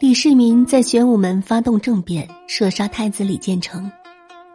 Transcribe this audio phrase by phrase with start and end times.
[0.00, 3.92] 李世民在玄武门发动政变，射杀太子李建成，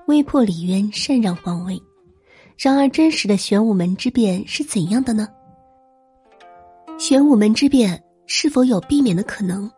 [0.07, 1.79] 威迫李渊禅让皇位。
[2.57, 5.27] 然而，真实的玄武门之变是怎样的呢？
[6.97, 9.69] 玄武门之变是否有避免的可能？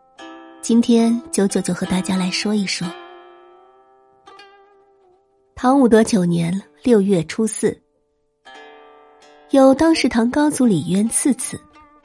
[0.62, 2.88] 今天九九就和大家来说一说。
[5.54, 7.78] 唐武德九年六月初四，
[9.50, 11.60] 有当时唐高祖李渊次子，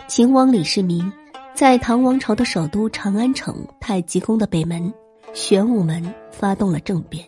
[0.10, 1.10] 秦王李世民。
[1.56, 4.92] 在唐王朝的首都长安城太极宫的北门
[5.34, 7.24] 玄武门发动了政变，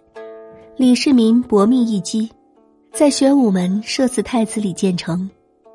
[0.76, 2.32] 李世民搏命一击，
[2.92, 5.30] 在玄武门射死太子李建成。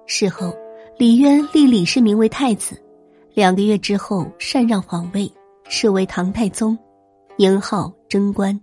[0.05, 0.53] 事后，
[0.99, 2.77] 李渊立李世民为太子，
[3.35, 5.30] 两个月之后禅让皇位，
[5.69, 6.77] 设为唐太宗，
[7.37, 8.61] 年号贞观。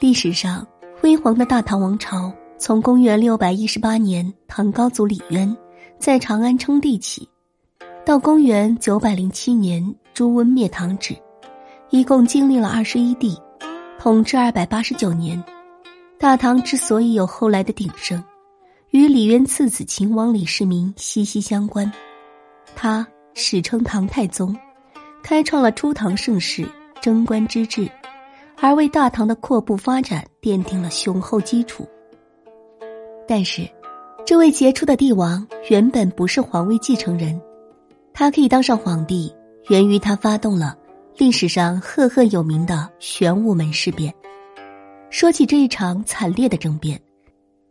[0.00, 0.66] 历史上
[0.98, 5.54] 辉煌的大唐王朝，从公元六百一十八年唐高祖李渊
[5.98, 7.28] 在长安称帝起。
[8.06, 9.84] 到公元九百零七年，
[10.14, 11.12] 朱温灭唐止，
[11.90, 13.36] 一共经历了二十一帝，
[13.98, 15.42] 统治二百八十九年。
[16.16, 18.22] 大唐之所以有后来的鼎盛，
[18.90, 21.92] 与李渊次子秦王李世民息息相关。
[22.76, 24.56] 他史称唐太宗，
[25.20, 26.64] 开创了初唐盛世
[27.00, 27.90] 贞观之治，
[28.60, 31.84] 而为大唐的阔步发展奠定了雄厚基础。
[33.26, 33.68] 但是，
[34.24, 37.36] 这位杰出的帝王原本不是皇位继承人。
[38.18, 39.30] 他可以当上皇帝，
[39.68, 40.74] 源于他发动了
[41.18, 44.12] 历史上赫赫有名的玄武门事变。
[45.10, 46.98] 说起这一场惨烈的政变，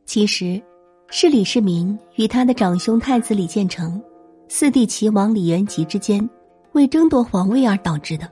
[0.05, 0.61] 其实
[1.09, 3.99] 是李世民与他的长兄太子李建成、
[4.47, 6.29] 四弟齐王李元吉之间
[6.73, 8.31] 为争夺皇位而导致的。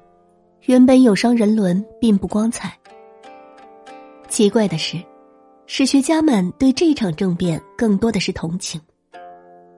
[0.66, 2.78] 原本有伤人伦，并不光彩。
[4.30, 5.02] 奇怪的是，
[5.66, 8.80] 史学家们对这场政变更多的是同情。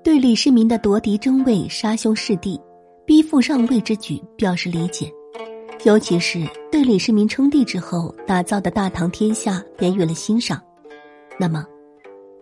[0.05, 2.61] 对李世民的夺嫡争位、杀兄弑弟、
[3.07, 5.11] 逼父上位之举表示理解，
[5.83, 10.61] 尤其是对李世民称帝之后打造的大唐天下给予了欣赏。
[11.39, 11.65] 那么，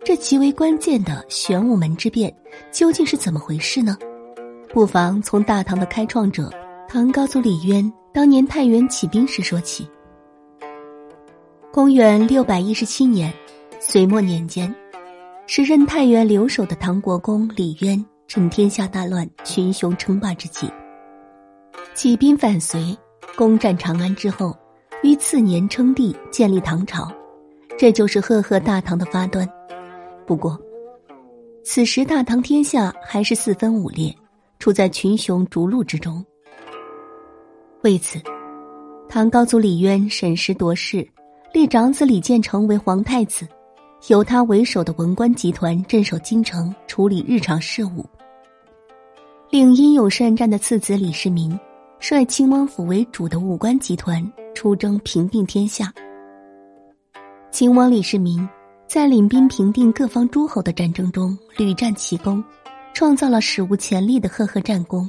[0.03, 2.35] 这极为关键的玄武门之变
[2.69, 3.97] 究竟是怎么回事呢？
[4.73, 6.51] 不妨从大唐的开创者
[6.89, 9.88] 唐高祖李渊当年太原起兵时说起。
[11.71, 13.33] 公元六百一十七年，
[13.79, 14.75] 隋末年间。
[15.45, 20.71] 时任太原留守的唐国公李渊，趁天下大乱、群雄称霸之际，
[21.93, 22.97] 起兵反隋，
[23.35, 24.57] 攻占长安之后，
[25.03, 27.11] 于次年称帝，建立唐朝，
[27.77, 29.47] 这就是赫赫大唐的发端。
[30.25, 30.57] 不过，
[31.63, 34.15] 此时大唐天下还是四分五裂，
[34.59, 36.25] 处在群雄逐鹿之中。
[37.81, 38.17] 为此，
[39.09, 41.05] 唐高祖李渊审时度势，
[41.53, 43.45] 立长子李建成为皇太子。
[44.07, 48.05] 由他为首的文官集团镇守京城，处理日常事务。
[49.49, 51.57] 令英勇善战的次子李世民，
[51.99, 54.21] 率清王府为主的武官集团
[54.53, 55.93] 出征平定天下。
[57.49, 58.45] 秦王李世民
[58.87, 62.43] 在领兵平定各方诸侯的战争中屡战奇功，
[62.93, 65.07] 创造了史无前例的赫赫战功，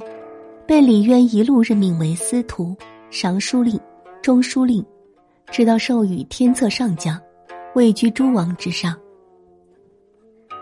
[0.65, 2.73] 被李渊一路任命为司徒、
[3.09, 3.77] 尚书令、
[4.21, 4.85] 中书令，
[5.51, 7.19] 直到授予天策上将。
[7.75, 8.95] 位居诸王之上。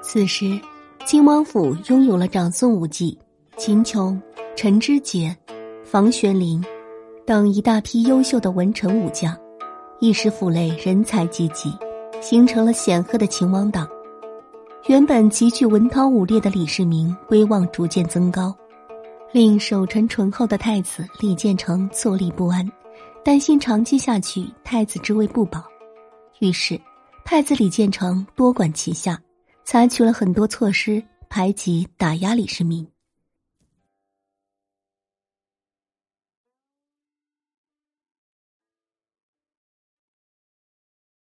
[0.02, 0.60] 此时，
[1.06, 3.16] 秦王府拥有了长孙无忌、
[3.56, 4.20] 秦琼、
[4.56, 5.36] 陈知节、
[5.84, 6.64] 房玄龄
[7.24, 9.38] 等一大批优秀的文臣武将，
[10.00, 11.72] 一时府内人才济济，
[12.20, 13.88] 形成了显赫的秦王党。
[14.88, 18.54] 原本极具文韬武略的李世民威望逐渐增高，
[19.32, 22.68] 令守臣醇厚的太子李建成坐立不安，
[23.24, 25.64] 担心长期下去太子之位不保，
[26.40, 26.82] 于是。
[27.26, 29.20] 太子李建成多管齐下，
[29.64, 32.88] 采取了很多措施排挤、打压李世民。